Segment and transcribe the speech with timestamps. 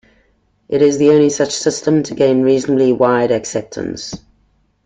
[0.67, 4.15] It is the only such system to gain reasonably wide acceptance.